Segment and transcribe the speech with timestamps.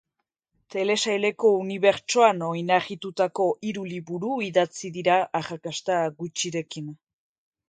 [0.75, 6.91] Telesaileko unibertsoan oinarritutako hiru liburu idatzi dira arrakasta gutxirekin.